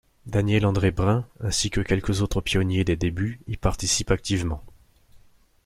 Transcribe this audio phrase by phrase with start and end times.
[0.25, 4.63] Daniel André Brun, ainsi que quelques autres pionniers des débuts, y participe activement.